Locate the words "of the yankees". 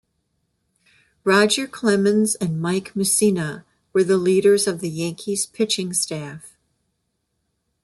4.65-5.45